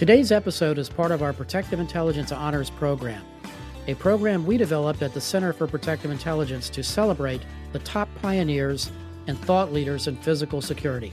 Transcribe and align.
Today's 0.00 0.32
episode 0.32 0.78
is 0.78 0.88
part 0.88 1.10
of 1.10 1.22
our 1.22 1.34
Protective 1.34 1.78
Intelligence 1.78 2.32
Honors 2.32 2.70
Program, 2.70 3.22
a 3.86 3.92
program 3.96 4.46
we 4.46 4.56
developed 4.56 5.02
at 5.02 5.12
the 5.12 5.20
Center 5.20 5.52
for 5.52 5.66
Protective 5.66 6.10
Intelligence 6.10 6.70
to 6.70 6.82
celebrate 6.82 7.42
the 7.74 7.80
top 7.80 8.08
pioneers 8.22 8.90
and 9.26 9.38
thought 9.40 9.74
leaders 9.74 10.08
in 10.08 10.16
physical 10.16 10.62
security. 10.62 11.12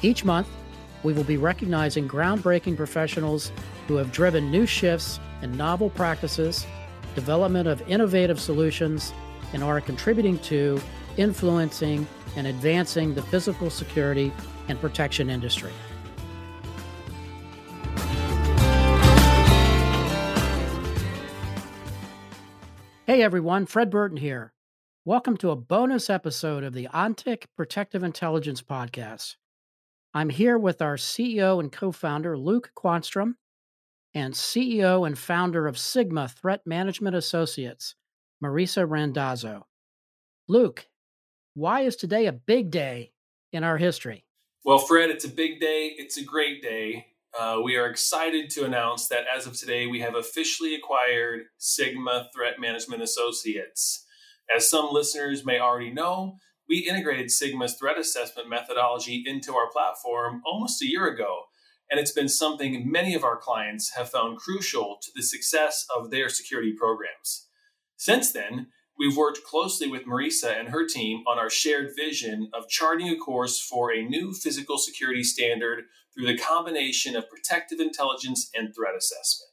Each 0.00 0.24
month, 0.24 0.46
we 1.02 1.12
will 1.12 1.24
be 1.24 1.38
recognizing 1.38 2.08
groundbreaking 2.08 2.76
professionals 2.76 3.50
who 3.88 3.96
have 3.96 4.12
driven 4.12 4.48
new 4.48 4.64
shifts 4.64 5.18
in 5.42 5.56
novel 5.56 5.90
practices, 5.90 6.64
development 7.16 7.66
of 7.66 7.82
innovative 7.88 8.38
solutions, 8.38 9.12
and 9.52 9.60
are 9.64 9.80
contributing 9.80 10.38
to, 10.38 10.80
influencing, 11.16 12.06
and 12.36 12.46
advancing 12.46 13.12
the 13.12 13.22
physical 13.22 13.70
security 13.70 14.32
and 14.68 14.80
protection 14.80 15.28
industry. 15.28 15.72
Hey 23.14 23.22
everyone, 23.22 23.66
Fred 23.66 23.90
Burton 23.90 24.16
here. 24.16 24.52
Welcome 25.04 25.36
to 25.36 25.50
a 25.50 25.54
bonus 25.54 26.10
episode 26.10 26.64
of 26.64 26.72
the 26.72 26.88
ONTIC 26.92 27.44
Protective 27.56 28.02
Intelligence 28.02 28.60
Podcast. 28.60 29.36
I'm 30.12 30.30
here 30.30 30.58
with 30.58 30.82
our 30.82 30.96
CEO 30.96 31.60
and 31.60 31.70
co 31.70 31.92
founder, 31.92 32.36
Luke 32.36 32.72
Quanstrom, 32.76 33.34
and 34.14 34.34
CEO 34.34 35.06
and 35.06 35.16
founder 35.16 35.68
of 35.68 35.78
Sigma 35.78 36.26
Threat 36.26 36.62
Management 36.66 37.14
Associates, 37.14 37.94
Marisa 38.42 38.84
Randazzo. 38.84 39.68
Luke, 40.48 40.88
why 41.54 41.82
is 41.82 41.94
today 41.94 42.26
a 42.26 42.32
big 42.32 42.72
day 42.72 43.12
in 43.52 43.62
our 43.62 43.76
history? 43.76 44.24
Well, 44.64 44.78
Fred, 44.78 45.10
it's 45.10 45.24
a 45.24 45.28
big 45.28 45.60
day. 45.60 45.94
It's 45.96 46.16
a 46.16 46.24
great 46.24 46.62
day. 46.62 47.13
Uh, 47.38 47.58
we 47.64 47.76
are 47.76 47.86
excited 47.86 48.48
to 48.48 48.64
announce 48.64 49.08
that 49.08 49.24
as 49.34 49.44
of 49.44 49.58
today, 49.58 49.88
we 49.88 49.98
have 49.98 50.14
officially 50.14 50.72
acquired 50.72 51.40
Sigma 51.58 52.28
Threat 52.32 52.60
Management 52.60 53.02
Associates. 53.02 54.06
As 54.54 54.70
some 54.70 54.90
listeners 54.92 55.44
may 55.44 55.58
already 55.58 55.92
know, 55.92 56.36
we 56.68 56.88
integrated 56.88 57.32
Sigma's 57.32 57.74
threat 57.74 57.98
assessment 57.98 58.48
methodology 58.48 59.24
into 59.26 59.52
our 59.56 59.68
platform 59.68 60.42
almost 60.46 60.80
a 60.80 60.88
year 60.88 61.08
ago, 61.08 61.46
and 61.90 61.98
it's 61.98 62.12
been 62.12 62.28
something 62.28 62.88
many 62.90 63.14
of 63.14 63.24
our 63.24 63.36
clients 63.36 63.94
have 63.96 64.10
found 64.10 64.38
crucial 64.38 64.98
to 65.02 65.10
the 65.16 65.22
success 65.22 65.84
of 65.96 66.12
their 66.12 66.28
security 66.28 66.72
programs. 66.72 67.48
Since 67.96 68.32
then, 68.32 68.68
we've 68.96 69.16
worked 69.16 69.42
closely 69.42 69.88
with 69.88 70.06
Marisa 70.06 70.56
and 70.56 70.68
her 70.68 70.86
team 70.86 71.24
on 71.26 71.40
our 71.40 71.50
shared 71.50 71.90
vision 71.96 72.48
of 72.54 72.68
charting 72.68 73.08
a 73.08 73.16
course 73.16 73.60
for 73.60 73.92
a 73.92 74.04
new 74.04 74.32
physical 74.32 74.78
security 74.78 75.24
standard 75.24 75.86
through 76.14 76.26
the 76.26 76.38
combination 76.38 77.16
of 77.16 77.28
protective 77.28 77.80
intelligence 77.80 78.50
and 78.54 78.74
threat 78.74 78.94
assessment. 78.96 79.50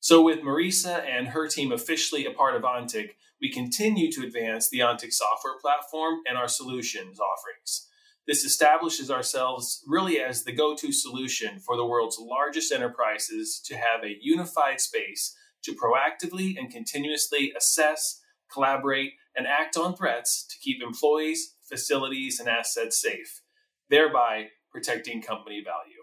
So, 0.00 0.22
with 0.22 0.40
Marisa 0.40 1.04
and 1.06 1.28
her 1.28 1.46
team 1.46 1.72
officially 1.72 2.26
a 2.26 2.30
part 2.30 2.56
of 2.56 2.62
ONTIC, 2.62 3.10
we 3.40 3.50
continue 3.50 4.10
to 4.12 4.24
advance 4.24 4.68
the 4.68 4.80
ONTIC 4.80 5.12
software 5.12 5.58
platform 5.60 6.20
and 6.28 6.36
our 6.36 6.48
solutions 6.48 7.18
offerings. 7.20 7.86
This 8.26 8.44
establishes 8.44 9.10
ourselves 9.10 9.82
really 9.86 10.20
as 10.20 10.44
the 10.44 10.52
go 10.52 10.74
to 10.76 10.92
solution 10.92 11.58
for 11.58 11.76
the 11.76 11.86
world's 11.86 12.18
largest 12.18 12.72
enterprises 12.72 13.60
to 13.66 13.76
have 13.76 14.04
a 14.04 14.16
unified 14.20 14.80
space 14.80 15.34
to 15.62 15.74
proactively 15.74 16.56
and 16.58 16.70
continuously 16.70 17.52
assess, 17.56 18.20
collaborate, 18.52 19.14
and 19.36 19.46
act 19.46 19.76
on 19.76 19.96
threats 19.96 20.46
to 20.48 20.58
keep 20.58 20.82
employees, 20.82 21.56
facilities, 21.68 22.40
and 22.40 22.48
assets 22.48 23.00
safe, 23.00 23.42
thereby 23.88 24.48
protecting 24.72 25.22
company 25.22 25.62
value. 25.64 26.02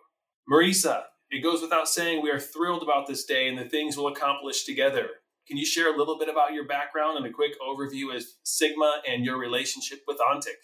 Marisa, 0.50 1.04
it 1.30 1.44
goes 1.44 1.62
without 1.62 1.90
saying 1.90 2.22
we 2.22 2.32
are 2.32 2.40
thrilled 2.40 2.84
about 2.84 3.08
this 3.08 3.26
day 3.26 3.48
and 3.48 3.58
the 3.58 3.68
things 3.68 3.98
we'll 3.98 4.08
accomplish 4.08 4.64
together. 4.64 5.10
Can 5.48 5.58
you 5.58 5.66
share 5.66 5.94
a 5.94 5.98
little 5.98 6.18
bit 6.18 6.30
about 6.30 6.54
your 6.54 6.66
background 6.66 7.18
and 7.18 7.26
a 7.26 7.32
quick 7.32 7.54
overview 7.62 8.16
of 8.16 8.24
Sigma 8.44 9.02
and 9.08 9.26
your 9.26 9.38
relationship 9.38 10.00
with 10.08 10.18
ONTIC? 10.20 10.60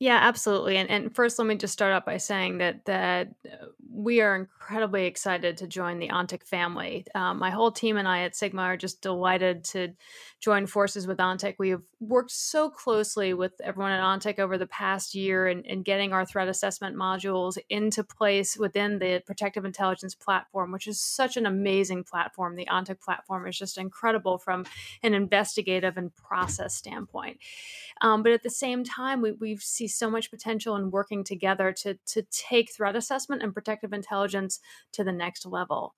Yeah, 0.00 0.18
absolutely. 0.22 0.76
And 0.76 0.88
and 0.88 1.12
first, 1.14 1.38
let 1.40 1.48
me 1.48 1.56
just 1.56 1.72
start 1.72 1.92
out 1.92 2.06
by 2.06 2.18
saying 2.18 2.58
that 2.58 2.84
that 2.84 3.34
uh, 3.44 3.66
we 3.90 4.20
are 4.20 4.36
incredibly 4.36 5.06
excited 5.06 5.56
to 5.56 5.66
join 5.66 5.98
the 5.98 6.10
ONTIC 6.10 6.44
family. 6.44 7.04
Um, 7.16 7.40
my 7.40 7.50
whole 7.50 7.72
team 7.72 7.96
and 7.96 8.06
I 8.06 8.20
at 8.20 8.36
Sigma 8.36 8.62
are 8.62 8.76
just 8.76 9.00
delighted 9.00 9.64
to 9.64 9.88
join 10.40 10.68
forces 10.68 11.08
with 11.08 11.18
ONTIC. 11.18 11.56
We 11.58 11.70
have 11.70 11.82
worked 11.98 12.30
so 12.30 12.70
closely 12.70 13.34
with 13.34 13.60
everyone 13.60 13.90
at 13.90 14.00
ONTIC 14.00 14.38
over 14.38 14.56
the 14.56 14.68
past 14.68 15.16
year 15.16 15.48
in, 15.48 15.64
in 15.64 15.82
getting 15.82 16.12
our 16.12 16.24
threat 16.24 16.46
assessment 16.46 16.94
modules 16.94 17.58
into 17.68 18.04
place 18.04 18.56
within 18.56 19.00
the 19.00 19.20
Protective 19.26 19.64
Intelligence 19.64 20.14
platform, 20.14 20.70
which 20.70 20.86
is 20.86 21.00
such 21.00 21.36
an 21.36 21.44
amazing 21.44 22.04
platform. 22.04 22.54
The 22.54 22.68
ONTIC 22.70 23.00
platform 23.00 23.48
is 23.48 23.58
just 23.58 23.78
incredible 23.78 24.38
from 24.38 24.64
an 25.02 25.12
investigative 25.12 25.96
and 25.96 26.14
process 26.14 26.76
standpoint. 26.76 27.38
Um, 28.00 28.22
but 28.22 28.30
at 28.30 28.44
the 28.44 28.50
same 28.50 28.84
time, 28.84 29.22
we, 29.22 29.32
we 29.32 29.56
see 29.88 29.94
so 29.94 30.10
much 30.10 30.30
potential 30.30 30.76
in 30.76 30.90
working 30.90 31.24
together 31.24 31.72
to, 31.72 31.98
to 32.06 32.22
take 32.30 32.72
threat 32.72 32.96
assessment 32.96 33.42
and 33.42 33.54
protective 33.54 33.92
intelligence 33.92 34.60
to 34.92 35.04
the 35.04 35.12
next 35.12 35.46
level. 35.46 35.94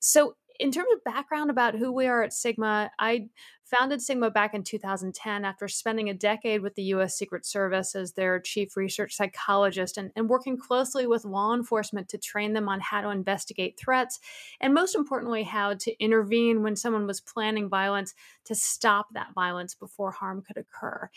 So, 0.00 0.36
in 0.58 0.72
terms 0.72 0.88
of 0.94 1.04
background 1.04 1.50
about 1.50 1.74
who 1.74 1.92
we 1.92 2.06
are 2.06 2.22
at 2.22 2.32
Sigma, 2.32 2.90
I 2.98 3.28
founded 3.64 4.00
Sigma 4.00 4.30
back 4.30 4.54
in 4.54 4.62
2010 4.62 5.44
after 5.44 5.68
spending 5.68 6.08
a 6.08 6.14
decade 6.14 6.62
with 6.62 6.74
the 6.76 6.84
US 6.84 7.18
Secret 7.18 7.44
Service 7.44 7.94
as 7.94 8.12
their 8.12 8.40
chief 8.40 8.76
research 8.76 9.14
psychologist 9.14 9.98
and, 9.98 10.12
and, 10.16 10.28
working 10.28 10.56
closely 10.56 11.06
with 11.06 11.24
law 11.24 11.52
enforcement 11.52 12.08
to 12.08 12.18
train 12.18 12.52
them 12.52 12.68
on 12.68 12.80
how 12.80 13.00
to 13.00 13.10
investigate 13.10 13.78
threats 13.78 14.20
and, 14.60 14.72
most 14.72 14.94
importantly, 14.94 15.42
how 15.42 15.74
to 15.74 16.02
intervene 16.02 16.62
when 16.62 16.76
someone 16.76 17.06
was 17.06 17.20
planning 17.20 17.68
violence 17.68 18.14
to 18.44 18.54
stop 18.54 19.08
that 19.12 19.34
violence 19.34 19.74
before 19.74 20.12
harm 20.12 20.42
could 20.42 20.56
occur. 20.56 21.10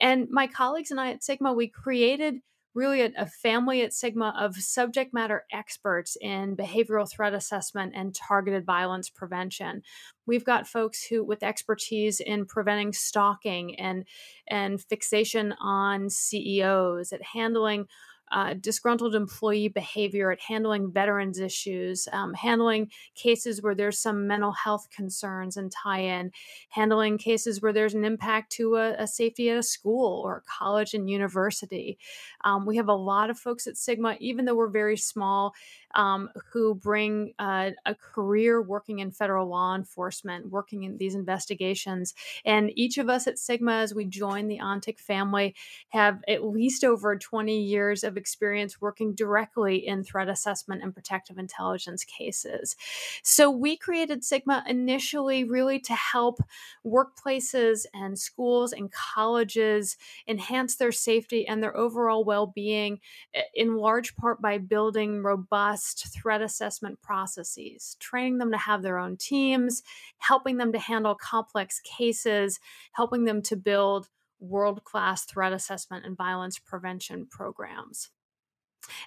And 0.00 0.28
my 0.30 0.46
colleagues 0.46 0.90
and 0.90 1.00
I 1.00 1.10
at 1.10 1.22
Sigma, 1.22 1.52
we 1.52 1.68
created 1.68 2.40
really 2.74 3.02
a, 3.02 3.10
a, 3.16 3.26
family 3.26 3.82
at 3.82 3.92
Sigma 3.92 4.32
of 4.38 4.54
subject 4.56 5.12
matter 5.12 5.44
experts 5.52 6.16
in 6.20 6.56
behavioral 6.56 7.10
threat 7.10 7.34
assessment 7.34 7.92
and 7.96 8.14
targeted 8.14 8.64
violence 8.64 9.10
prevention. 9.10 9.82
We've 10.26 10.44
got 10.44 10.68
folks 10.68 11.04
who 11.04 11.24
with 11.24 11.42
expertise 11.42 12.20
in 12.20 12.46
preventing 12.46 12.92
stalking 12.92 13.78
and 13.78 14.04
and 14.48 14.80
fixation 14.80 15.52
on 15.60 16.10
CEOs, 16.10 17.12
at 17.12 17.22
handling 17.34 17.86
uh, 18.30 18.54
disgruntled 18.54 19.14
employee 19.14 19.68
behavior, 19.68 20.30
at 20.30 20.40
handling 20.40 20.90
veterans 20.92 21.38
issues, 21.38 22.08
um, 22.12 22.34
handling 22.34 22.90
cases 23.14 23.62
where 23.62 23.74
there's 23.74 23.98
some 23.98 24.26
mental 24.26 24.52
health 24.52 24.88
concerns 24.90 25.56
and 25.56 25.72
tie 25.72 26.00
in, 26.00 26.30
handling 26.70 27.18
cases 27.18 27.60
where 27.60 27.72
there's 27.72 27.94
an 27.94 28.04
impact 28.04 28.52
to 28.52 28.76
a, 28.76 28.94
a 28.94 29.06
safety 29.06 29.50
at 29.50 29.58
a 29.58 29.62
school 29.62 30.22
or 30.24 30.36
a 30.38 30.42
college 30.42 30.94
and 30.94 31.10
university. 31.10 31.98
Um, 32.44 32.66
we 32.66 32.76
have 32.76 32.88
a 32.88 32.94
lot 32.94 33.30
of 33.30 33.38
folks 33.38 33.66
at 33.66 33.76
Sigma, 33.76 34.16
even 34.20 34.44
though 34.44 34.54
we're 34.54 34.68
very 34.68 34.96
small, 34.96 35.52
um, 35.94 36.30
who 36.52 36.74
bring 36.74 37.34
uh, 37.38 37.70
a 37.86 37.94
career 37.94 38.60
working 38.62 38.98
in 39.00 39.10
federal 39.10 39.48
law 39.48 39.74
enforcement, 39.74 40.50
working 40.50 40.84
in 40.84 40.98
these 40.98 41.14
investigations. 41.14 42.14
And 42.44 42.70
each 42.76 42.98
of 42.98 43.08
us 43.08 43.26
at 43.26 43.38
Sigma, 43.38 43.74
as 43.74 43.94
we 43.94 44.04
join 44.04 44.48
the 44.48 44.58
ONTIC 44.58 44.98
family, 44.98 45.54
have 45.90 46.22
at 46.28 46.44
least 46.44 46.84
over 46.84 47.16
20 47.16 47.60
years 47.60 48.04
of 48.04 48.16
experience 48.16 48.80
working 48.80 49.14
directly 49.14 49.76
in 49.86 50.04
threat 50.04 50.28
assessment 50.28 50.82
and 50.82 50.94
protective 50.94 51.38
intelligence 51.38 52.04
cases. 52.04 52.76
So 53.22 53.50
we 53.50 53.76
created 53.76 54.24
Sigma 54.24 54.64
initially 54.68 55.44
really 55.44 55.80
to 55.80 55.94
help 55.94 56.40
workplaces 56.84 57.86
and 57.94 58.18
schools 58.18 58.72
and 58.72 58.90
colleges 58.92 59.96
enhance 60.26 60.76
their 60.76 60.92
safety 60.92 61.46
and 61.46 61.62
their 61.62 61.76
overall 61.76 62.24
well 62.24 62.46
being, 62.46 63.00
eh, 63.34 63.42
in 63.54 63.76
large 63.76 64.16
part 64.16 64.40
by 64.40 64.58
building 64.58 65.22
robust 65.22 65.79
robust 65.80 66.12
threat 66.12 66.42
assessment 66.42 67.00
processes, 67.00 67.96
training 68.00 68.38
them 68.38 68.50
to 68.50 68.58
have 68.58 68.82
their 68.82 68.98
own 68.98 69.16
teams, 69.16 69.82
helping 70.18 70.58
them 70.58 70.72
to 70.72 70.78
handle 70.78 71.14
complex 71.14 71.80
cases, 71.80 72.60
helping 72.92 73.24
them 73.24 73.40
to 73.42 73.56
build 73.56 74.08
world 74.40 74.84
class 74.84 75.24
threat 75.24 75.52
assessment 75.52 76.04
and 76.04 76.16
violence 76.16 76.58
prevention 76.58 77.26
programs. 77.30 78.10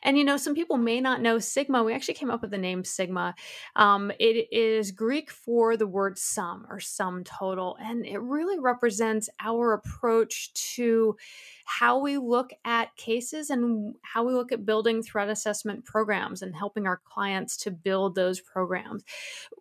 And 0.02 0.18
you 0.18 0.24
know, 0.24 0.38
some 0.38 0.56
people 0.56 0.78
may 0.78 1.02
not 1.02 1.22
know 1.22 1.40
Sigma. 1.40 1.84
We 1.84 1.94
actually 1.94 2.16
came 2.16 2.32
up 2.32 2.42
with 2.42 2.52
the 2.52 2.58
name 2.58 2.84
Sigma. 2.84 3.36
Um, 3.76 4.12
it 4.20 4.48
is 4.52 4.92
Greek 4.92 5.32
for 5.32 5.78
the 5.78 5.88
word 5.88 6.18
sum 6.18 6.66
or 6.70 6.80
sum 6.80 7.24
total, 7.24 7.78
and 7.82 8.06
it 8.06 8.20
really 8.20 8.60
represents 8.60 9.30
our 9.40 9.74
approach 9.74 10.54
to 10.76 11.16
how 11.66 12.00
we 12.00 12.18
look 12.18 12.52
at 12.66 12.96
cases 12.98 13.50
and 13.50 13.96
how 14.02 14.24
we 14.24 14.34
look 14.34 14.52
at 14.52 14.66
building 14.66 15.02
threat 15.02 15.30
assessment 15.30 15.86
programs 15.86 16.42
and 16.42 16.56
helping 16.56 16.88
our 16.88 17.00
clients 17.06 17.56
to 17.58 17.72
build 17.72 18.16
those 18.16 18.42
programs. 18.42 19.04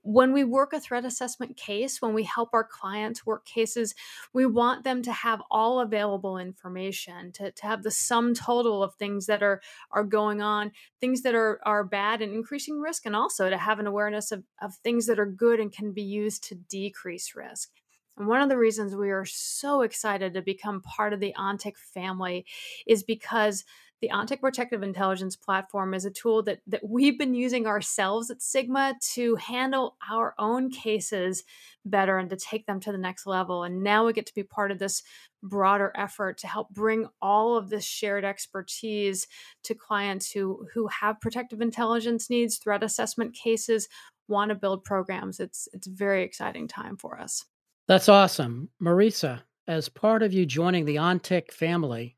When 0.03 0.33
we 0.33 0.45
work 0.45 0.73
a 0.73 0.81
threat 0.81 1.05
assessment 1.05 1.57
case, 1.57 2.03
when 2.03 2.13
we 2.13 2.25
help 2.25 2.51
our 2.53 2.65
clients 2.65 3.25
work 3.25 3.45
cases, 3.45 3.95
we 4.33 4.47
want 4.47 4.85
them 4.85 5.03
to 5.03 5.13
have 5.13 5.43
all 5.51 5.81
available 5.81 6.39
information, 6.39 7.33
to, 7.33 7.53
to 7.53 7.67
have 7.67 7.83
the 7.83 7.91
sum 7.91 8.35
total 8.35 8.83
of 8.83 8.95
things 8.95 9.27
that 9.27 9.43
are, 9.43 9.61
are 9.93 10.05
going 10.13 10.41
on, 10.41 10.71
things 11.01 11.23
that 11.23 11.35
are 11.35 11.61
are 11.65 11.83
bad 11.83 12.23
and 12.23 12.33
increasing 12.33 12.79
risk, 12.79 13.07
and 13.07 13.17
also 13.17 13.51
to 13.51 13.59
have 13.59 13.81
an 13.81 13.89
awareness 13.89 14.31
of, 14.31 14.45
of 14.61 14.77
things 14.77 15.07
that 15.07 15.19
are 15.19 15.27
good 15.27 15.59
and 15.59 15.73
can 15.73 15.93
be 15.93 16.03
used 16.03 16.45
to 16.45 16.55
decrease 16.55 17.35
risk. 17.35 17.71
And 18.17 18.29
one 18.29 18.43
of 18.43 18.49
the 18.49 18.59
reasons 18.59 18.95
we 18.95 19.11
are 19.11 19.25
so 19.25 19.83
excited 19.83 20.35
to 20.35 20.43
become 20.43 20.83
part 20.83 21.13
of 21.13 21.21
the 21.21 21.35
ONTIC 21.37 21.77
family 21.77 22.45
is 22.87 23.03
because 23.03 23.65
the 24.03 24.11
ONTIC 24.11 24.41
Protective 24.41 24.83
Intelligence 24.83 25.37
Platform 25.37 25.95
is 25.95 26.05
a 26.05 26.11
tool 26.11 26.43
that, 26.43 26.59
that 26.67 26.83
we've 26.85 27.17
been 27.17 27.35
using 27.35 27.69
ourselves 27.69 28.33
at 28.33 28.43
Sigma 28.43 28.97
to 29.15 29.37
handle 29.37 29.97
our 30.11 30.35
own 30.41 30.73
cases 30.73 31.45
better 31.85 32.19
and 32.19 32.29
to 32.29 32.37
take 32.37 32.67
them 32.67 32.81
to 32.81 32.91
the 32.91 32.99
next 32.99 33.27
level. 33.27 33.63
And 33.63 33.85
now 33.85 34.05
we 34.05 34.13
get 34.13 34.27
to 34.27 34.35
be 34.35 34.43
part 34.43 34.73
of 34.73 34.81
this 34.81 35.05
broader 35.41 35.93
effort 35.95 36.37
to 36.39 36.49
help 36.49 36.71
bring 36.71 37.07
all 37.23 37.57
of 37.57 37.71
this 37.71 37.85
shared 37.85 38.25
expertise 38.25 39.29
to 39.63 39.75
clients 39.75 40.33
who, 40.33 40.67
who 40.75 40.89
have 40.89 41.21
protective 41.21 41.61
intelligence 41.61 42.29
needs, 42.29 42.59
threat 42.59 42.83
assessment 42.83 43.35
cases, 43.35 43.89
want 44.27 44.49
to 44.49 44.57
build 44.57 44.83
programs. 44.83 45.39
It's, 45.39 45.69
it's 45.73 45.87
a 45.87 45.91
very 45.91 46.25
exciting 46.25 46.67
time 46.67 46.97
for 46.97 47.21
us. 47.21 47.45
That's 47.87 48.09
awesome. 48.09 48.69
Marisa, 48.83 49.43
as 49.69 49.89
part 49.89 50.25
of 50.25 50.33
you 50.33 50.45
joining 50.45 50.87
the 50.87 50.97
ONTIC 50.97 51.53
family, 51.53 52.17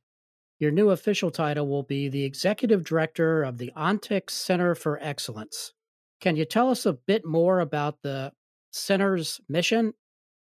your 0.58 0.70
new 0.70 0.90
official 0.90 1.30
title 1.30 1.68
will 1.68 1.82
be 1.82 2.08
the 2.08 2.24
Executive 2.24 2.84
Director 2.84 3.42
of 3.42 3.58
the 3.58 3.72
ONTIC 3.76 4.30
Center 4.30 4.74
for 4.74 4.98
Excellence. 5.02 5.72
Can 6.20 6.36
you 6.36 6.44
tell 6.44 6.70
us 6.70 6.86
a 6.86 6.92
bit 6.92 7.24
more 7.24 7.60
about 7.60 8.02
the 8.02 8.32
center's 8.72 9.40
mission 9.48 9.94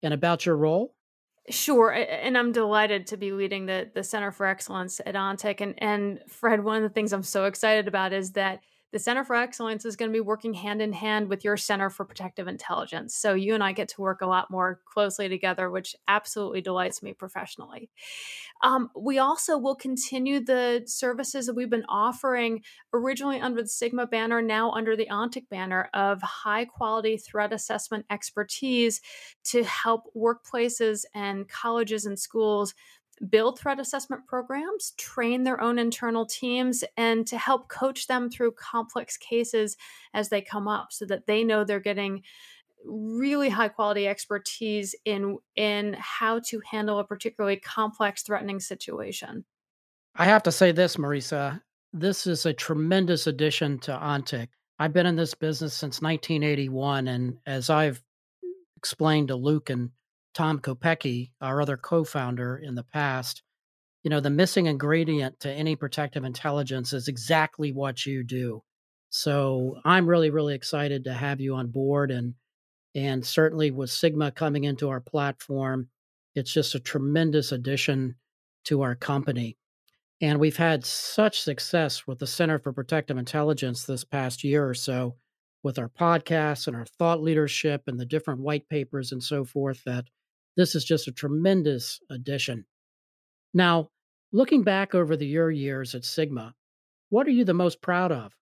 and 0.02 0.14
about 0.14 0.46
your 0.46 0.56
role? 0.56 0.94
Sure, 1.48 1.90
and 1.90 2.36
I'm 2.36 2.52
delighted 2.52 3.06
to 3.08 3.16
be 3.16 3.32
leading 3.32 3.66
the 3.66 3.90
the 3.92 4.04
Center 4.04 4.30
for 4.30 4.46
Excellence 4.46 5.00
at 5.04 5.14
ONTIC. 5.14 5.60
And 5.60 5.74
and 5.82 6.20
Fred, 6.28 6.62
one 6.62 6.76
of 6.76 6.82
the 6.82 6.90
things 6.90 7.12
I'm 7.12 7.22
so 7.22 7.44
excited 7.44 7.88
about 7.88 8.12
is 8.12 8.32
that 8.32 8.60
the 8.92 8.98
Center 8.98 9.24
for 9.24 9.36
Excellence 9.36 9.84
is 9.84 9.96
going 9.96 10.10
to 10.10 10.12
be 10.12 10.20
working 10.20 10.52
hand 10.52 10.82
in 10.82 10.92
hand 10.92 11.28
with 11.28 11.44
your 11.44 11.56
Center 11.56 11.90
for 11.90 12.04
Protective 12.04 12.48
Intelligence. 12.48 13.14
So 13.14 13.34
you 13.34 13.54
and 13.54 13.62
I 13.62 13.72
get 13.72 13.88
to 13.90 14.00
work 14.00 14.20
a 14.20 14.26
lot 14.26 14.50
more 14.50 14.80
closely 14.84 15.28
together, 15.28 15.70
which 15.70 15.94
absolutely 16.08 16.60
delights 16.60 17.02
me 17.02 17.12
professionally. 17.12 17.88
Um, 18.62 18.90
we 18.96 19.18
also 19.18 19.56
will 19.56 19.76
continue 19.76 20.44
the 20.44 20.82
services 20.86 21.46
that 21.46 21.54
we've 21.54 21.70
been 21.70 21.84
offering 21.88 22.62
originally 22.92 23.40
under 23.40 23.62
the 23.62 23.68
Sigma 23.68 24.06
banner, 24.06 24.42
now 24.42 24.72
under 24.72 24.96
the 24.96 25.08
ONTIC 25.08 25.48
banner 25.48 25.88
of 25.94 26.20
high 26.22 26.64
quality 26.64 27.16
threat 27.16 27.52
assessment 27.52 28.06
expertise 28.10 29.00
to 29.44 29.62
help 29.62 30.04
workplaces 30.16 31.04
and 31.14 31.48
colleges 31.48 32.06
and 32.06 32.18
schools 32.18 32.74
build 33.28 33.58
threat 33.58 33.78
assessment 33.78 34.26
programs, 34.26 34.92
train 34.92 35.44
their 35.44 35.60
own 35.60 35.78
internal 35.78 36.24
teams, 36.24 36.84
and 36.96 37.26
to 37.26 37.36
help 37.36 37.68
coach 37.68 38.06
them 38.06 38.30
through 38.30 38.52
complex 38.52 39.16
cases 39.16 39.76
as 40.14 40.28
they 40.28 40.40
come 40.40 40.68
up 40.68 40.92
so 40.92 41.04
that 41.06 41.26
they 41.26 41.44
know 41.44 41.64
they're 41.64 41.80
getting 41.80 42.22
really 42.84 43.50
high 43.50 43.68
quality 43.68 44.08
expertise 44.08 44.94
in 45.04 45.36
in 45.54 45.94
how 45.98 46.38
to 46.38 46.60
handle 46.70 46.98
a 46.98 47.04
particularly 47.04 47.56
complex 47.56 48.22
threatening 48.22 48.60
situation. 48.60 49.44
I 50.14 50.24
have 50.24 50.42
to 50.44 50.52
say 50.52 50.72
this, 50.72 50.96
Marisa. 50.96 51.60
This 51.92 52.26
is 52.26 52.46
a 52.46 52.52
tremendous 52.52 53.26
addition 53.26 53.78
to 53.80 53.92
ONTIC. 53.92 54.48
I've 54.78 54.92
been 54.92 55.06
in 55.06 55.16
this 55.16 55.34
business 55.34 55.74
since 55.74 56.00
1981, 56.00 57.08
and 57.08 57.36
as 57.46 57.68
I've 57.68 58.02
explained 58.76 59.28
to 59.28 59.36
Luke 59.36 59.68
and 59.68 59.90
Tom 60.34 60.60
Kopecky, 60.60 61.30
our 61.40 61.60
other 61.60 61.76
co-founder 61.76 62.58
in 62.58 62.74
the 62.74 62.84
past, 62.84 63.42
you 64.02 64.10
know, 64.10 64.20
the 64.20 64.30
missing 64.30 64.66
ingredient 64.66 65.40
to 65.40 65.52
any 65.52 65.76
protective 65.76 66.24
intelligence 66.24 66.92
is 66.92 67.08
exactly 67.08 67.72
what 67.72 68.06
you 68.06 68.22
do. 68.22 68.62
So 69.10 69.80
I'm 69.84 70.06
really, 70.06 70.30
really 70.30 70.54
excited 70.54 71.04
to 71.04 71.12
have 71.12 71.40
you 71.40 71.54
on 71.54 71.68
board 71.68 72.10
and 72.10 72.34
and 72.94 73.24
certainly 73.24 73.70
with 73.70 73.90
Sigma 73.90 74.32
coming 74.32 74.64
into 74.64 74.88
our 74.88 75.00
platform, 75.00 75.88
it's 76.34 76.52
just 76.52 76.74
a 76.74 76.80
tremendous 76.80 77.52
addition 77.52 78.16
to 78.64 78.82
our 78.82 78.96
company. 78.96 79.56
And 80.20 80.38
we've 80.38 80.56
had 80.56 80.84
such 80.84 81.40
success 81.40 82.06
with 82.06 82.18
the 82.18 82.26
Center 82.26 82.58
for 82.58 82.72
Protective 82.72 83.16
Intelligence 83.16 83.84
this 83.84 84.04
past 84.04 84.44
year 84.44 84.68
or 84.68 84.74
so 84.74 85.16
with 85.62 85.78
our 85.78 85.88
podcasts 85.88 86.66
and 86.66 86.76
our 86.76 86.84
thought 86.84 87.22
leadership 87.22 87.82
and 87.86 87.98
the 87.98 88.06
different 88.06 88.40
white 88.40 88.68
papers 88.68 89.12
and 89.12 89.22
so 89.22 89.44
forth 89.44 89.82
that 89.84 90.06
this 90.56 90.74
is 90.74 90.84
just 90.84 91.08
a 91.08 91.12
tremendous 91.12 92.00
addition. 92.10 92.64
Now, 93.54 93.90
looking 94.32 94.62
back 94.62 94.94
over 94.94 95.16
the 95.16 95.26
your 95.26 95.50
years 95.50 95.94
at 95.94 96.04
Sigma, 96.04 96.54
what 97.08 97.26
are 97.26 97.30
you 97.30 97.44
the 97.44 97.54
most 97.54 97.82
proud 97.82 98.12
of? 98.12 98.36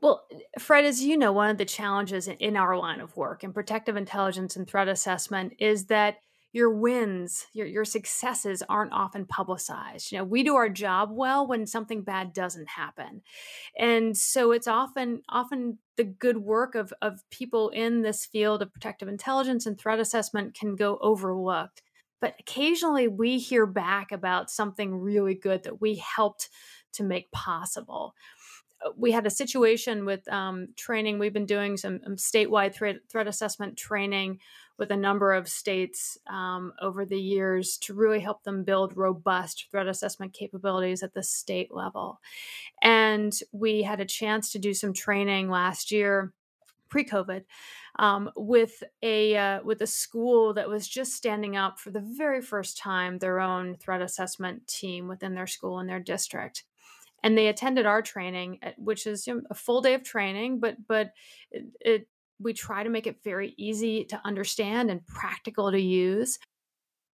Well, 0.00 0.26
eh, 0.32 0.38
Fred, 0.58 0.84
as 0.84 1.02
you 1.02 1.16
know, 1.16 1.32
one 1.32 1.50
of 1.50 1.58
the 1.58 1.64
challenges 1.64 2.28
in 2.28 2.56
our 2.56 2.76
line 2.76 3.00
of 3.00 3.16
work 3.16 3.44
in 3.44 3.52
protective 3.52 3.96
intelligence 3.96 4.56
and 4.56 4.66
threat 4.66 4.88
assessment 4.88 5.54
is 5.58 5.86
that 5.86 6.18
your 6.52 6.70
wins, 6.70 7.46
your 7.52 7.66
your 7.66 7.84
successes 7.84 8.62
aren't 8.68 8.92
often 8.92 9.26
publicized. 9.26 10.10
You 10.10 10.18
know, 10.18 10.24
we 10.24 10.42
do 10.42 10.56
our 10.56 10.68
job 10.68 11.10
well 11.12 11.46
when 11.46 11.66
something 11.66 12.02
bad 12.02 12.32
doesn't 12.32 12.68
happen. 12.68 13.22
And 13.78 14.16
so 14.16 14.52
it's 14.52 14.66
often 14.66 15.22
often 15.28 15.78
the 15.96 16.04
good 16.04 16.38
work 16.38 16.74
of 16.74 16.92
of 17.02 17.20
people 17.30 17.68
in 17.70 18.02
this 18.02 18.24
field 18.24 18.62
of 18.62 18.72
protective 18.72 19.08
intelligence 19.08 19.66
and 19.66 19.78
threat 19.78 19.98
assessment 19.98 20.54
can 20.54 20.74
go 20.74 20.98
overlooked. 21.02 21.82
But 22.20 22.34
occasionally 22.40 23.08
we 23.08 23.38
hear 23.38 23.66
back 23.66 24.10
about 24.10 24.50
something 24.50 24.94
really 24.94 25.34
good 25.34 25.64
that 25.64 25.80
we 25.80 25.96
helped 25.96 26.48
to 26.94 27.04
make 27.04 27.30
possible 27.30 28.14
uh, 28.84 28.90
we 28.96 29.12
had 29.12 29.26
a 29.26 29.30
situation 29.30 30.04
with 30.04 30.26
um, 30.32 30.68
training. 30.76 31.18
We've 31.18 31.32
been 31.32 31.46
doing 31.46 31.76
some 31.76 32.00
um, 32.06 32.16
statewide 32.16 32.74
threat, 32.74 32.96
threat 33.10 33.26
assessment 33.26 33.76
training 33.76 34.38
with 34.78 34.90
a 34.90 34.96
number 34.96 35.32
of 35.32 35.48
states 35.48 36.16
um, 36.28 36.72
over 36.80 37.04
the 37.04 37.20
years 37.20 37.76
to 37.78 37.94
really 37.94 38.20
help 38.20 38.44
them 38.44 38.64
build 38.64 38.96
robust 38.96 39.66
threat 39.70 39.88
assessment 39.88 40.32
capabilities 40.32 41.02
at 41.02 41.14
the 41.14 41.22
state 41.22 41.74
level. 41.74 42.20
And 42.80 43.32
we 43.52 43.82
had 43.82 44.00
a 44.00 44.04
chance 44.04 44.52
to 44.52 44.58
do 44.58 44.72
some 44.72 44.92
training 44.92 45.50
last 45.50 45.90
year 45.90 46.32
pre-COVID 46.88 47.44
um, 47.98 48.30
with 48.36 48.82
a 49.02 49.36
uh, 49.36 49.62
with 49.62 49.82
a 49.82 49.86
school 49.86 50.54
that 50.54 50.68
was 50.68 50.88
just 50.88 51.12
standing 51.12 51.56
up 51.56 51.78
for 51.78 51.90
the 51.90 52.00
very 52.00 52.40
first 52.40 52.78
time 52.78 53.18
their 53.18 53.40
own 53.40 53.74
threat 53.76 54.00
assessment 54.00 54.66
team 54.66 55.08
within 55.08 55.34
their 55.34 55.46
school 55.46 55.80
and 55.80 55.88
their 55.88 56.00
district 56.00 56.64
and 57.22 57.36
they 57.36 57.48
attended 57.48 57.86
our 57.86 58.02
training 58.02 58.58
which 58.76 59.06
is 59.06 59.26
you 59.26 59.34
know, 59.34 59.42
a 59.50 59.54
full 59.54 59.80
day 59.80 59.94
of 59.94 60.02
training 60.02 60.60
but 60.60 60.76
but 60.86 61.12
it, 61.50 61.66
it, 61.80 62.08
we 62.40 62.52
try 62.52 62.82
to 62.82 62.90
make 62.90 63.06
it 63.06 63.22
very 63.22 63.54
easy 63.56 64.04
to 64.04 64.20
understand 64.24 64.90
and 64.90 65.06
practical 65.06 65.70
to 65.70 65.80
use. 65.80 66.38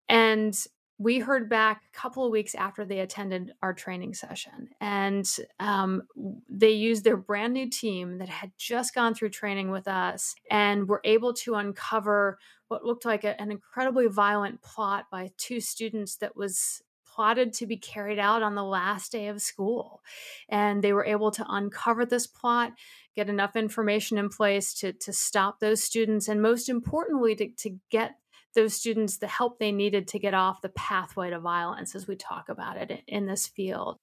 And 0.09 0.57
we 0.99 1.19
heard 1.19 1.49
back 1.49 1.81
a 1.87 1.97
couple 1.97 2.25
of 2.25 2.31
weeks 2.31 2.55
after 2.55 2.85
they 2.85 2.99
attended 2.99 3.51
our 3.61 3.73
training 3.73 4.13
session, 4.13 4.69
and 4.79 5.27
um, 5.59 6.03
they 6.47 6.69
used 6.71 7.03
their 7.03 7.17
brand 7.17 7.53
new 7.53 7.69
team 7.69 8.19
that 8.19 8.29
had 8.29 8.51
just 8.57 8.93
gone 8.93 9.15
through 9.15 9.29
training 9.29 9.71
with 9.71 9.87
us 9.87 10.35
and 10.51 10.87
were 10.87 11.01
able 11.03 11.33
to 11.33 11.55
uncover 11.55 12.37
what 12.67 12.85
looked 12.85 13.05
like 13.05 13.23
a, 13.23 13.39
an 13.41 13.51
incredibly 13.51 14.07
violent 14.07 14.61
plot 14.61 15.05
by 15.11 15.31
two 15.37 15.59
students 15.59 16.17
that 16.17 16.35
was 16.35 16.81
plotted 17.05 17.53
to 17.53 17.67
be 17.67 17.77
carried 17.77 18.17
out 18.17 18.41
on 18.41 18.55
the 18.55 18.63
last 18.63 19.11
day 19.11 19.27
of 19.27 19.41
school. 19.41 20.01
And 20.49 20.81
they 20.81 20.93
were 20.93 21.05
able 21.05 21.31
to 21.31 21.45
uncover 21.47 22.05
this 22.05 22.25
plot, 22.25 22.73
get 23.15 23.29
enough 23.29 23.55
information 23.55 24.17
in 24.17 24.29
place 24.29 24.73
to, 24.75 24.93
to 24.93 25.13
stop 25.13 25.59
those 25.59 25.83
students, 25.83 26.27
and 26.27 26.41
most 26.41 26.69
importantly, 26.69 27.35
to, 27.35 27.49
to 27.49 27.77
get 27.89 28.15
those 28.55 28.73
students 28.73 29.17
the 29.17 29.27
help 29.27 29.59
they 29.59 29.71
needed 29.71 30.07
to 30.07 30.19
get 30.19 30.33
off 30.33 30.61
the 30.61 30.69
pathway 30.69 31.29
to 31.29 31.39
violence 31.39 31.95
as 31.95 32.07
we 32.07 32.15
talk 32.15 32.49
about 32.49 32.77
it 32.77 33.03
in, 33.07 33.25
this 33.25 33.47
field. 33.47 33.97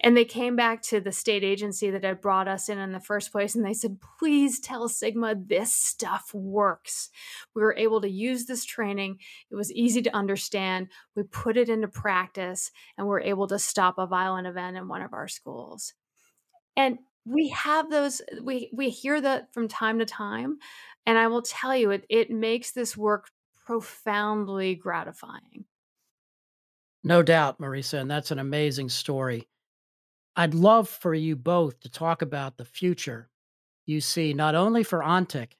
And 0.00 0.16
they 0.16 0.24
came 0.24 0.56
back 0.56 0.82
to 0.82 1.00
the 1.00 1.12
state 1.12 1.44
agency 1.44 1.90
that 1.90 2.02
had 2.02 2.20
brought 2.20 2.48
us 2.48 2.68
in 2.68 2.78
in 2.78 2.90
the 2.90 2.98
first 2.98 3.30
place 3.30 3.54
and 3.54 3.64
they 3.64 3.74
said, 3.74 3.98
please 4.18 4.58
tell 4.58 4.88
Sigma 4.88 5.36
this 5.36 5.72
stuff 5.72 6.34
works. 6.34 7.08
We 7.54 7.62
were 7.62 7.76
able 7.78 8.00
to 8.00 8.10
use 8.10 8.46
this 8.46 8.64
training. 8.64 9.18
It 9.48 9.54
was 9.54 9.70
easy 9.70 10.02
to 10.02 10.16
understand. 10.16 10.88
We 11.14 11.22
put 11.22 11.56
it 11.56 11.68
into 11.68 11.86
practice 11.86 12.72
and 12.98 13.06
we're 13.06 13.20
able 13.20 13.46
to 13.46 13.60
stop 13.60 13.96
a 13.98 14.06
violent 14.06 14.48
event 14.48 14.76
in 14.76 14.88
one 14.88 15.02
of 15.02 15.12
our 15.12 15.28
schools. 15.28 15.94
And 16.76 16.98
we 17.24 17.48
have 17.50 17.90
those, 17.90 18.22
we, 18.42 18.70
we 18.72 18.90
hear 18.90 19.20
that 19.20 19.52
from 19.52 19.68
time 19.68 19.98
to 19.98 20.04
time. 20.04 20.58
And 21.06 21.18
I 21.18 21.26
will 21.28 21.42
tell 21.42 21.76
you, 21.76 21.90
it, 21.90 22.06
it 22.08 22.30
makes 22.30 22.72
this 22.72 22.96
work 22.96 23.28
profoundly 23.66 24.74
gratifying. 24.74 25.64
No 27.04 27.22
doubt, 27.22 27.60
Marisa, 27.60 28.00
and 28.00 28.10
that's 28.10 28.30
an 28.30 28.38
amazing 28.38 28.88
story. 28.88 29.48
I'd 30.36 30.54
love 30.54 30.88
for 30.88 31.14
you 31.14 31.36
both 31.36 31.80
to 31.80 31.90
talk 31.90 32.22
about 32.22 32.56
the 32.56 32.64
future 32.64 33.28
you 33.86 34.00
see 34.00 34.32
not 34.32 34.54
only 34.54 34.82
for 34.82 35.02
ONTIC, 35.02 35.52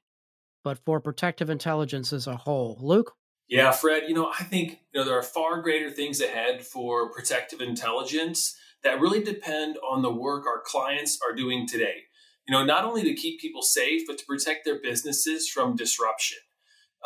but 0.63 0.79
for 0.79 0.99
protective 0.99 1.49
intelligence 1.49 2.13
as 2.13 2.27
a 2.27 2.37
whole. 2.37 2.77
Luke? 2.79 3.13
Yeah, 3.47 3.71
Fred, 3.71 4.03
you 4.07 4.15
know, 4.15 4.31
I 4.39 4.43
think 4.43 4.79
you 4.93 4.99
know 4.99 5.05
there 5.05 5.17
are 5.17 5.23
far 5.23 5.61
greater 5.61 5.91
things 5.91 6.21
ahead 6.21 6.65
for 6.65 7.09
protective 7.11 7.61
intelligence 7.61 8.57
that 8.83 8.99
really 8.99 9.23
depend 9.23 9.77
on 9.77 10.01
the 10.01 10.11
work 10.13 10.45
our 10.45 10.61
clients 10.65 11.17
are 11.27 11.35
doing 11.35 11.67
today. 11.67 12.03
You 12.47 12.53
know, 12.53 12.65
not 12.65 12.83
only 12.83 13.03
to 13.03 13.13
keep 13.13 13.39
people 13.39 13.61
safe, 13.61 14.03
but 14.05 14.17
to 14.17 14.25
protect 14.25 14.65
their 14.65 14.79
businesses 14.81 15.49
from 15.49 15.75
disruption. 15.75 16.39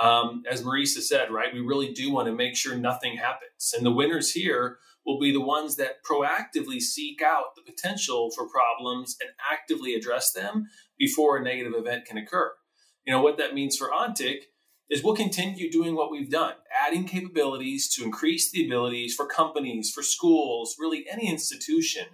Um, 0.02 0.44
as 0.50 0.64
Marisa 0.64 1.02
said, 1.02 1.32
right, 1.32 1.54
we 1.54 1.60
really 1.60 1.92
do 1.92 2.12
want 2.12 2.28
to 2.28 2.34
make 2.34 2.56
sure 2.56 2.76
nothing 2.76 3.18
happens. 3.18 3.74
And 3.76 3.86
the 3.86 3.92
winners 3.92 4.32
here 4.32 4.78
will 5.06 5.20
be 5.20 5.32
the 5.32 5.42
ones 5.42 5.76
that 5.78 6.04
proactively 6.04 6.80
seek 6.80 7.22
out 7.22 7.56
the 7.56 7.62
potential 7.72 8.30
for 8.36 8.48
problems 8.48 9.16
and 9.22 9.32
actively 9.52 9.94
address 9.94 10.32
them 10.34 10.66
before 11.00 11.38
a 11.38 11.44
negative 11.44 11.74
event 11.76 12.06
can 12.06 12.18
occur. 12.18 12.52
You 13.06 13.14
know, 13.14 13.22
what 13.22 13.38
that 13.38 13.54
means 13.54 13.78
for 13.78 13.90
Ontic 13.90 14.42
is 14.90 15.04
we'll 15.04 15.16
continue 15.16 15.70
doing 15.70 15.96
what 15.96 16.12
we've 16.12 16.30
done, 16.30 16.54
adding 16.86 17.04
capabilities 17.04 17.94
to 17.94 18.04
increase 18.04 18.50
the 18.50 18.66
abilities 18.66 19.14
for 19.14 19.26
companies, 19.26 19.92
for 19.92 20.02
schools, 20.02 20.76
really 20.80 21.06
any 21.12 21.28
institution 21.28 22.06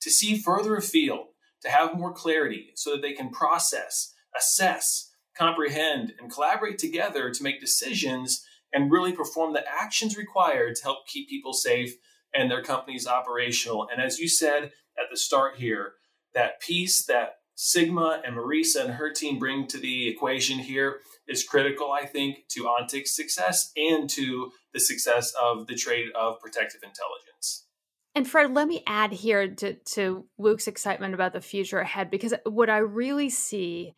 to 0.00 0.10
see 0.10 0.38
further 0.38 0.76
afield, 0.76 1.26
to 1.62 1.68
have 1.68 1.94
more 1.94 2.12
clarity 2.12 2.72
so 2.74 2.92
that 2.92 3.02
they 3.02 3.12
can 3.12 3.30
process, 3.30 4.14
assess, 4.36 5.10
comprehend, 5.36 6.14
and 6.18 6.32
collaborate 6.32 6.78
together 6.78 7.30
to 7.30 7.42
make 7.42 7.60
decisions 7.60 8.44
and 8.72 8.90
really 8.90 9.12
perform 9.12 9.52
the 9.52 9.64
actions 9.68 10.16
required 10.16 10.74
to 10.74 10.82
help 10.82 11.06
keep 11.06 11.28
people 11.28 11.52
safe 11.52 11.94
and 12.34 12.50
their 12.50 12.62
companies 12.62 13.06
operational. 13.06 13.86
And 13.92 14.02
as 14.02 14.18
you 14.18 14.28
said 14.28 14.72
at 14.98 15.10
the 15.10 15.16
start 15.16 15.56
here, 15.56 15.92
that 16.34 16.60
piece 16.60 17.04
that 17.06 17.36
Sigma 17.54 18.22
and 18.24 18.34
Marisa 18.34 18.84
and 18.84 18.94
her 18.94 19.12
team 19.12 19.38
bring 19.38 19.66
to 19.68 19.78
the 19.78 20.08
equation 20.08 20.58
here 20.58 21.00
is 21.28 21.44
critical, 21.44 21.92
I 21.92 22.06
think, 22.06 22.48
to 22.48 22.64
Ontic's 22.64 23.14
success 23.14 23.72
and 23.76 24.08
to 24.10 24.52
the 24.72 24.80
success 24.80 25.32
of 25.40 25.66
the 25.66 25.74
trade 25.74 26.06
of 26.14 26.40
protective 26.40 26.82
intelligence. 26.82 27.66
And 28.14 28.28
Fred, 28.28 28.52
let 28.52 28.68
me 28.68 28.82
add 28.86 29.12
here 29.12 29.48
to, 29.48 29.74
to 29.74 30.26
Luke's 30.36 30.66
excitement 30.66 31.14
about 31.14 31.32
the 31.32 31.40
future 31.40 31.78
ahead, 31.78 32.10
because 32.10 32.34
what 32.44 32.68
I 32.68 32.78
really 32.78 33.30
see, 33.30 33.94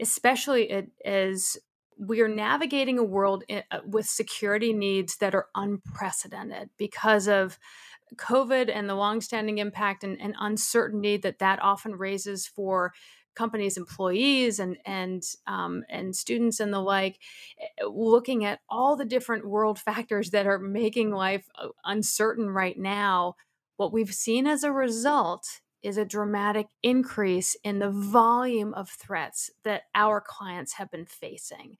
especially 0.00 0.70
it, 0.70 0.90
is 1.04 1.56
we 1.98 2.20
are 2.20 2.28
navigating 2.28 2.98
a 2.98 3.04
world 3.04 3.44
in, 3.48 3.62
uh, 3.70 3.78
with 3.86 4.06
security 4.06 4.72
needs 4.72 5.16
that 5.18 5.34
are 5.34 5.46
unprecedented 5.54 6.70
because 6.76 7.28
of 7.28 7.58
COVID 8.16 8.70
and 8.72 8.88
the 8.88 8.94
longstanding 8.94 9.58
impact 9.58 10.04
and, 10.04 10.20
and 10.20 10.34
uncertainty 10.38 11.16
that 11.18 11.38
that 11.38 11.62
often 11.62 11.94
raises 11.94 12.46
for 12.46 12.92
companies' 13.34 13.76
employees 13.76 14.58
and 14.58 14.76
and 14.84 15.22
um, 15.46 15.84
and 15.88 16.14
students 16.14 16.60
and 16.60 16.72
the 16.72 16.80
like, 16.80 17.18
eh, 17.60 17.84
looking 17.86 18.44
at 18.44 18.60
all 18.68 18.96
the 18.96 19.04
different 19.04 19.46
world 19.46 19.78
factors 19.78 20.30
that 20.30 20.46
are 20.46 20.58
making 20.58 21.10
life 21.10 21.48
uh, 21.58 21.68
uncertain 21.84 22.48
right 22.50 22.78
now. 22.78 23.34
What 23.76 23.92
we've 23.92 24.14
seen 24.14 24.46
as 24.46 24.62
a 24.64 24.72
result 24.72 25.60
is 25.82 25.98
a 25.98 26.04
dramatic 26.04 26.68
increase 26.82 27.56
in 27.62 27.78
the 27.78 27.90
volume 27.90 28.72
of 28.74 28.88
threats 28.88 29.50
that 29.64 29.82
our 29.94 30.20
clients 30.20 30.74
have 30.74 30.90
been 30.90 31.04
facing 31.04 31.76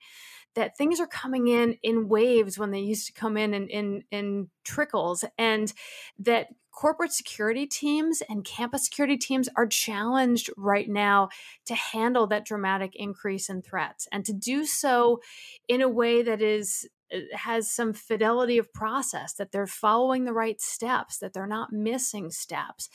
that 0.55 0.77
things 0.77 0.99
are 0.99 1.07
coming 1.07 1.47
in 1.47 1.77
in 1.83 2.07
waves 2.07 2.57
when 2.57 2.71
they 2.71 2.79
used 2.79 3.07
to 3.07 3.13
come 3.13 3.37
in 3.37 3.53
in 3.53 3.67
in, 3.67 4.03
in 4.11 4.49
trickles 4.63 5.23
and 5.37 5.73
that 6.17 6.47
corporate 6.75 7.11
security 7.11 7.65
teams 7.65 8.21
and 8.29 8.43
campus 8.43 8.83
security 8.83 9.17
teams 9.17 9.49
are 9.55 9.65
challenged 9.65 10.49
right 10.57 10.89
now 10.89 11.29
to 11.65 11.73
handle 11.73 12.27
that 12.27 12.45
dramatic 12.45 12.95
increase 12.95 13.49
in 13.49 13.61
threats 13.61 14.07
and 14.11 14.25
to 14.25 14.33
do 14.33 14.65
so 14.65 15.21
in 15.67 15.81
a 15.81 15.89
way 15.89 16.21
that 16.21 16.41
is 16.41 16.87
uh, 17.13 17.19
has 17.33 17.71
some 17.71 17.93
fidelity 17.93 18.57
of 18.57 18.73
process 18.73 19.33
that 19.33 19.51
they're 19.51 19.67
following 19.67 20.25
the 20.25 20.33
right 20.33 20.59
steps 20.59 21.17
that 21.19 21.33
they're 21.33 21.47
not 21.47 21.71
missing 21.71 22.29
steps 22.29 22.89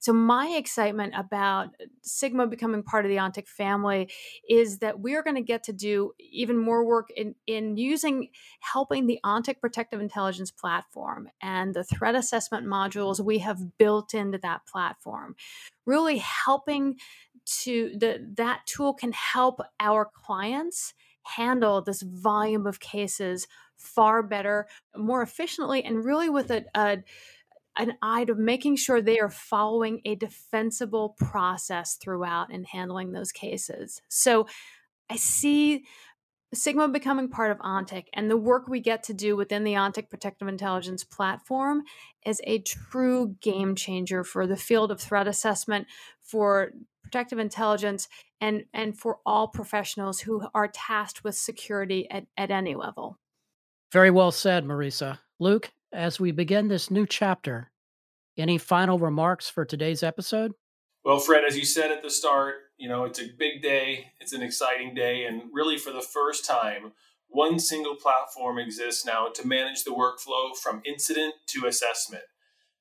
so, 0.00 0.12
my 0.12 0.48
excitement 0.48 1.14
about 1.16 1.68
uh, 1.80 1.86
Sigma 2.02 2.46
becoming 2.46 2.82
part 2.82 3.04
of 3.04 3.08
the 3.08 3.16
Ontic 3.16 3.48
family 3.48 4.08
is 4.48 4.78
that 4.78 5.00
we're 5.00 5.22
going 5.22 5.36
to 5.36 5.42
get 5.42 5.64
to 5.64 5.72
do 5.72 6.12
even 6.18 6.56
more 6.56 6.84
work 6.84 7.08
in, 7.16 7.34
in 7.46 7.76
using 7.76 8.28
helping 8.60 9.06
the 9.06 9.18
Ontic 9.24 9.60
Protective 9.60 10.00
Intelligence 10.00 10.50
platform 10.50 11.28
and 11.42 11.74
the 11.74 11.84
threat 11.84 12.14
assessment 12.14 12.66
modules 12.66 13.20
we 13.20 13.38
have 13.38 13.76
built 13.76 14.14
into 14.14 14.38
that 14.38 14.66
platform, 14.66 15.34
really 15.84 16.18
helping 16.18 16.96
to 17.62 17.92
the 17.96 18.24
that 18.36 18.60
tool 18.66 18.94
can 18.94 19.12
help 19.12 19.60
our 19.80 20.04
clients 20.04 20.94
handle 21.22 21.82
this 21.82 22.02
volume 22.02 22.66
of 22.66 22.80
cases 22.80 23.46
far 23.76 24.22
better, 24.22 24.66
more 24.96 25.22
efficiently, 25.22 25.82
and 25.84 26.04
really 26.04 26.28
with 26.28 26.50
a, 26.50 26.64
a 26.74 26.98
an 27.78 27.96
eye 28.02 28.24
to 28.24 28.34
making 28.34 28.76
sure 28.76 29.00
they 29.00 29.20
are 29.20 29.30
following 29.30 30.00
a 30.04 30.16
defensible 30.16 31.14
process 31.18 31.94
throughout 31.94 32.52
and 32.52 32.66
handling 32.66 33.12
those 33.12 33.32
cases. 33.32 34.02
So 34.08 34.46
I 35.08 35.16
see 35.16 35.84
Sigma 36.52 36.88
becoming 36.88 37.28
part 37.28 37.50
of 37.50 37.58
Ontic 37.58 38.04
and 38.14 38.30
the 38.30 38.36
work 38.36 38.68
we 38.68 38.80
get 38.80 39.02
to 39.04 39.14
do 39.14 39.36
within 39.36 39.64
the 39.64 39.74
Ontic 39.74 40.08
Protective 40.08 40.48
Intelligence 40.48 41.04
platform 41.04 41.82
is 42.24 42.40
a 42.44 42.58
true 42.60 43.36
game 43.40 43.74
changer 43.74 44.24
for 44.24 44.46
the 44.46 44.56
field 44.56 44.90
of 44.90 45.00
threat 45.00 45.28
assessment, 45.28 45.86
for 46.22 46.72
protective 47.02 47.38
intelligence, 47.38 48.08
and, 48.40 48.64
and 48.72 48.98
for 48.98 49.18
all 49.26 49.48
professionals 49.48 50.20
who 50.20 50.46
are 50.54 50.68
tasked 50.68 51.22
with 51.22 51.34
security 51.34 52.10
at, 52.10 52.26
at 52.36 52.50
any 52.50 52.74
level. 52.74 53.18
Very 53.92 54.10
well 54.10 54.30
said, 54.30 54.64
Marisa. 54.64 55.18
Luke, 55.38 55.70
as 55.92 56.20
we 56.20 56.32
begin 56.32 56.68
this 56.68 56.90
new 56.90 57.06
chapter, 57.06 57.70
any 58.36 58.58
final 58.58 58.98
remarks 58.98 59.48
for 59.48 59.64
today's 59.64 60.02
episode? 60.02 60.52
Well, 61.04 61.18
Fred, 61.18 61.44
as 61.44 61.56
you 61.56 61.64
said 61.64 61.90
at 61.90 62.02
the 62.02 62.10
start, 62.10 62.56
you 62.76 62.88
know, 62.88 63.04
it's 63.04 63.20
a 63.20 63.28
big 63.38 63.62
day, 63.62 64.12
it's 64.20 64.32
an 64.32 64.42
exciting 64.42 64.94
day, 64.94 65.24
and 65.24 65.42
really 65.52 65.78
for 65.78 65.90
the 65.90 66.02
first 66.02 66.44
time, 66.44 66.92
one 67.28 67.58
single 67.58 67.96
platform 67.96 68.58
exists 68.58 69.04
now 69.04 69.28
to 69.28 69.46
manage 69.46 69.84
the 69.84 69.90
workflow 69.90 70.56
from 70.56 70.82
incident 70.84 71.34
to 71.48 71.66
assessment. 71.66 72.24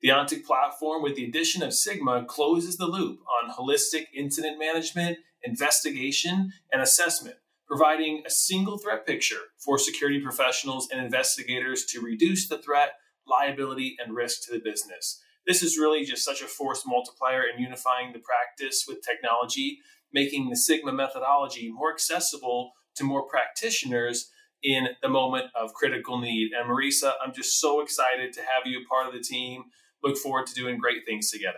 The 0.02 0.10
Ontic 0.10 0.46
platform, 0.46 1.02
with 1.02 1.16
the 1.16 1.26
addition 1.26 1.64
of 1.64 1.74
Sigma, 1.74 2.24
closes 2.26 2.78
the 2.78 2.86
loop 2.86 3.20
on 3.44 3.52
holistic 3.52 4.06
incident 4.14 4.60
management, 4.60 5.18
investigation, 5.44 6.54
and 6.72 6.82
assessment, 6.82 7.38
providing 7.68 8.24
a 8.26 8.30
single 8.30 8.78
threat 8.78 9.06
picture 9.06 9.42
for 9.58 9.78
security 9.78 10.20
professionals 10.22 10.88
and 10.92 11.04
investigators 11.04 11.86
to 11.86 12.00
reduce 12.00 12.48
the 12.48 12.58
threat, 12.58 12.94
liability, 13.28 13.96
and 14.04 14.16
risk 14.16 14.44
to 14.44 14.54
the 14.54 14.62
business. 14.64 15.22
This 15.46 15.62
is 15.62 15.78
really 15.78 16.04
just 16.04 16.24
such 16.24 16.42
a 16.42 16.48
force 16.48 16.84
multiplier 16.86 17.44
in 17.44 17.62
unifying 17.62 18.14
the 18.14 18.20
practice 18.20 18.86
with 18.88 19.02
technology, 19.02 19.80
making 20.14 20.50
the 20.50 20.56
Sigma 20.56 20.94
methodology 20.94 21.72
more 21.72 21.92
accessible 21.92 22.72
to 22.96 23.04
more 23.04 23.28
practitioners 23.28 24.30
in 24.64 24.88
the 25.02 25.10
moment 25.10 25.46
of 25.56 25.74
critical 25.74 26.20
need. 26.20 26.52
And 26.58 26.70
Marisa, 26.70 27.14
I'm 27.24 27.34
just 27.34 27.60
so 27.60 27.82
excited 27.82 28.34
to 28.34 28.42
have 28.42 28.66
you 28.66 28.80
a 28.80 28.88
part 28.88 29.08
of 29.08 29.14
the 29.14 29.22
team. 29.22 29.66
Look 30.04 30.18
forward 30.18 30.48
to 30.48 30.54
doing 30.54 30.78
great 30.78 31.06
things 31.06 31.30
together. 31.30 31.56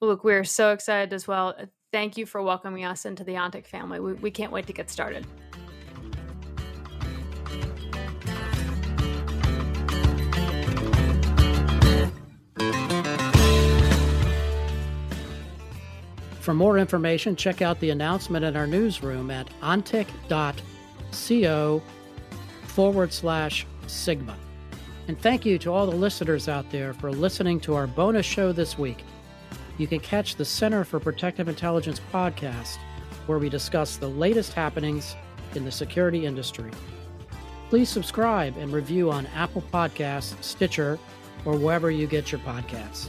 Luke, 0.00 0.24
we're 0.24 0.44
so 0.44 0.72
excited 0.72 1.12
as 1.12 1.28
well. 1.28 1.54
Thank 1.92 2.16
you 2.16 2.24
for 2.24 2.40
welcoming 2.40 2.84
us 2.84 3.04
into 3.04 3.24
the 3.24 3.34
Ontic 3.34 3.66
family. 3.66 3.98
We, 3.98 4.12
we 4.14 4.30
can't 4.30 4.52
wait 4.52 4.66
to 4.68 4.72
get 4.72 4.90
started. 4.90 5.26
For 16.40 16.54
more 16.54 16.78
information, 16.78 17.36
check 17.36 17.60
out 17.60 17.78
the 17.80 17.90
announcement 17.90 18.44
in 18.44 18.56
our 18.56 18.66
newsroom 18.66 19.30
at 19.30 19.48
ontic.co 19.60 20.22
forward 22.62 23.12
slash 23.12 23.66
sigma. 23.86 24.36
And 25.08 25.20
thank 25.20 25.44
you 25.44 25.58
to 25.58 25.72
all 25.72 25.86
the 25.86 25.96
listeners 25.96 26.48
out 26.48 26.70
there 26.70 26.94
for 26.94 27.10
listening 27.10 27.60
to 27.60 27.74
our 27.74 27.86
bonus 27.88 28.24
show 28.26 28.52
this 28.52 28.78
week. 28.78 29.04
You 29.80 29.86
can 29.86 30.00
catch 30.00 30.36
the 30.36 30.44
Center 30.44 30.84
for 30.84 31.00
Protective 31.00 31.48
Intelligence 31.48 32.02
podcast, 32.12 32.76
where 33.24 33.38
we 33.38 33.48
discuss 33.48 33.96
the 33.96 34.10
latest 34.10 34.52
happenings 34.52 35.16
in 35.54 35.64
the 35.64 35.70
security 35.70 36.26
industry. 36.26 36.70
Please 37.70 37.88
subscribe 37.88 38.58
and 38.58 38.74
review 38.74 39.10
on 39.10 39.24
Apple 39.28 39.64
Podcasts, 39.72 40.34
Stitcher, 40.44 40.98
or 41.46 41.56
wherever 41.56 41.90
you 41.90 42.06
get 42.06 42.30
your 42.30 42.42
podcasts. 42.42 43.08